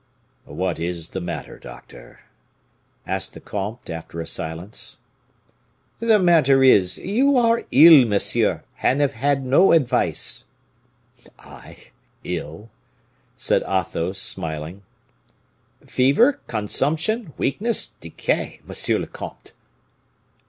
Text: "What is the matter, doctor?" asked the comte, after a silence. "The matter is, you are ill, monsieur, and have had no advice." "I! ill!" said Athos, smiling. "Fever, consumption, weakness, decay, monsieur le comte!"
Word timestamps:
"What 0.49 0.79
is 0.79 1.09
the 1.09 1.21
matter, 1.21 1.59
doctor?" 1.59 2.21
asked 3.05 3.35
the 3.35 3.39
comte, 3.39 3.87
after 3.87 4.19
a 4.19 4.25
silence. 4.25 5.01
"The 5.99 6.17
matter 6.17 6.63
is, 6.63 6.97
you 6.97 7.37
are 7.37 7.65
ill, 7.69 8.07
monsieur, 8.07 8.63
and 8.81 8.99
have 8.99 9.13
had 9.13 9.45
no 9.45 9.73
advice." 9.73 10.45
"I! 11.37 11.91
ill!" 12.23 12.71
said 13.35 13.61
Athos, 13.69 14.17
smiling. 14.17 14.81
"Fever, 15.85 16.39
consumption, 16.47 17.33
weakness, 17.37 17.85
decay, 17.85 18.59
monsieur 18.65 18.97
le 18.97 19.05
comte!" 19.05 19.53